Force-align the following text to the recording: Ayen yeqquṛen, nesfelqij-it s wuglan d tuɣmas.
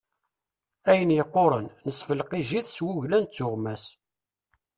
Ayen 0.89 1.11
yeqquṛen, 1.17 1.67
nesfelqij-it 1.85 2.67
s 2.75 2.77
wuglan 2.85 3.23
d 3.25 3.31
tuɣmas. 3.35 3.83